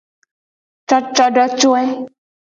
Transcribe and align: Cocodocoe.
Cocodocoe. 0.89 1.85